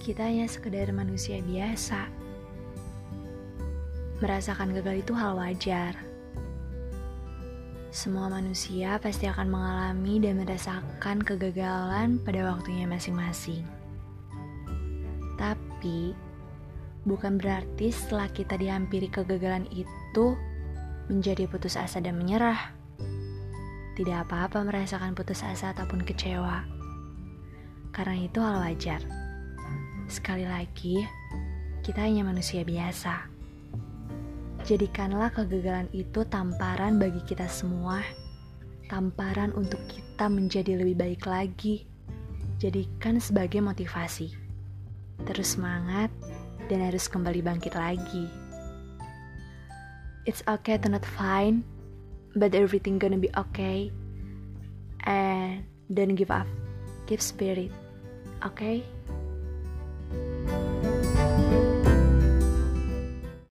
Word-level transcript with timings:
kita 0.00 0.24
hanya 0.24 0.48
sekedar 0.48 0.88
manusia 0.96 1.44
biasa. 1.44 2.08
Merasakan 4.24 4.72
gagal 4.72 5.04
itu 5.04 5.12
hal 5.12 5.36
wajar. 5.36 5.92
Semua 7.92 8.32
manusia 8.32 8.96
pasti 8.96 9.28
akan 9.28 9.52
mengalami 9.52 10.16
dan 10.24 10.40
merasakan 10.40 11.20
kegagalan 11.20 12.16
pada 12.24 12.48
waktunya 12.48 12.88
masing-masing. 12.88 13.60
Tapi, 15.36 16.16
bukan 17.04 17.36
berarti 17.36 17.92
setelah 17.92 18.32
kita 18.32 18.56
dihampiri 18.56 19.12
kegagalan 19.12 19.68
itu 19.68 20.32
menjadi 21.12 21.44
putus 21.44 21.76
asa 21.76 22.00
dan 22.00 22.16
menyerah. 22.16 22.72
Tidak 24.00 24.16
apa-apa 24.16 24.64
merasakan 24.64 25.12
putus 25.12 25.44
asa 25.44 25.76
ataupun 25.76 26.08
kecewa, 26.08 26.64
karena 27.92 28.16
itu 28.16 28.38
hal 28.40 28.64
wajar. 28.64 29.19
Sekali 30.10 30.42
lagi, 30.42 31.06
kita 31.86 32.02
hanya 32.02 32.26
manusia 32.26 32.66
biasa. 32.66 33.30
Jadikanlah 34.66 35.30
kegagalan 35.30 35.86
itu 35.94 36.26
tamparan 36.26 36.98
bagi 36.98 37.22
kita 37.22 37.46
semua, 37.46 38.02
tamparan 38.90 39.54
untuk 39.54 39.78
kita 39.86 40.26
menjadi 40.26 40.82
lebih 40.82 40.98
baik 40.98 41.22
lagi. 41.30 41.86
Jadikan 42.58 43.22
sebagai 43.22 43.62
motivasi. 43.62 44.34
Terus 45.30 45.54
semangat 45.54 46.10
dan 46.66 46.82
harus 46.90 47.06
kembali 47.06 47.38
bangkit 47.46 47.78
lagi. 47.78 48.26
It's 50.26 50.42
okay 50.50 50.74
to 50.82 50.90
not 50.90 51.06
fine, 51.06 51.62
but 52.34 52.58
everything 52.58 52.98
gonna 52.98 53.14
be 53.14 53.30
okay. 53.38 53.94
And 55.06 55.62
don't 55.86 56.18
give 56.18 56.34
up. 56.34 56.50
Keep 57.06 57.22
spirit. 57.22 57.70
Okay? 58.42 58.82